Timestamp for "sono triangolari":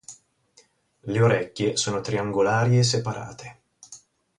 1.77-2.79